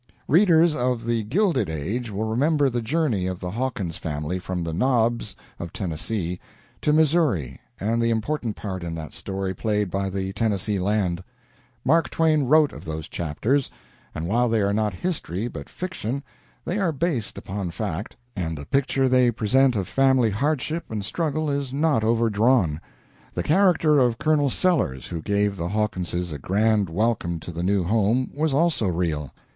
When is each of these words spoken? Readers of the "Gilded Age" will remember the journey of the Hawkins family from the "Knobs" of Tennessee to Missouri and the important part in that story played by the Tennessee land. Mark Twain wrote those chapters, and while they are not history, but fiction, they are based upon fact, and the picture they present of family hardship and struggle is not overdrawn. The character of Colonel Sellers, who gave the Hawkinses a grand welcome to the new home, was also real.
Readers 0.27 0.73
of 0.75 1.05
the 1.05 1.21
"Gilded 1.21 1.69
Age" 1.69 2.09
will 2.09 2.25
remember 2.25 2.71
the 2.71 2.81
journey 2.81 3.27
of 3.27 3.39
the 3.39 3.51
Hawkins 3.51 3.97
family 3.97 4.39
from 4.39 4.63
the 4.63 4.73
"Knobs" 4.73 5.35
of 5.59 5.71
Tennessee 5.71 6.39
to 6.81 6.91
Missouri 6.91 7.61
and 7.79 8.01
the 8.01 8.09
important 8.09 8.55
part 8.55 8.83
in 8.83 8.95
that 8.95 9.13
story 9.13 9.53
played 9.53 9.91
by 9.91 10.09
the 10.09 10.33
Tennessee 10.33 10.79
land. 10.79 11.23
Mark 11.85 12.09
Twain 12.09 12.45
wrote 12.45 12.73
those 12.81 13.07
chapters, 13.07 13.69
and 14.15 14.27
while 14.27 14.49
they 14.49 14.61
are 14.61 14.73
not 14.73 14.95
history, 14.95 15.47
but 15.47 15.69
fiction, 15.69 16.23
they 16.65 16.79
are 16.79 16.91
based 16.91 17.37
upon 17.37 17.69
fact, 17.69 18.15
and 18.35 18.57
the 18.57 18.65
picture 18.65 19.07
they 19.07 19.29
present 19.29 19.75
of 19.75 19.87
family 19.87 20.31
hardship 20.31 20.85
and 20.89 21.05
struggle 21.05 21.47
is 21.47 21.71
not 21.71 22.03
overdrawn. 22.03 22.81
The 23.35 23.43
character 23.43 23.99
of 23.99 24.17
Colonel 24.17 24.49
Sellers, 24.49 25.09
who 25.09 25.21
gave 25.21 25.57
the 25.57 25.69
Hawkinses 25.69 26.31
a 26.31 26.39
grand 26.39 26.89
welcome 26.89 27.39
to 27.41 27.51
the 27.51 27.61
new 27.61 27.83
home, 27.83 28.31
was 28.33 28.51
also 28.51 28.87
real. 28.87 29.31